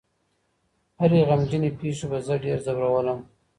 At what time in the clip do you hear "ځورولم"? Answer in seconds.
2.65-3.19